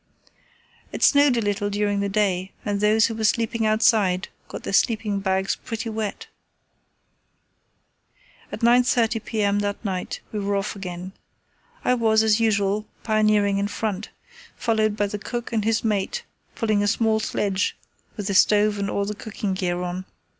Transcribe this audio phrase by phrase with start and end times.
[0.91, 4.73] It snowed a little during the day and those who were sleeping outside got their
[4.73, 6.25] sleeping bags pretty wet.
[8.51, 9.59] At 9.30 p.m.
[9.59, 11.11] that night we were off again.
[11.85, 14.09] I was, as usual, pioneering in front,
[14.55, 16.23] followed by the cook and his mate
[16.55, 17.77] pulling a small sledge
[18.17, 20.05] with the stove and all the cooking gear on.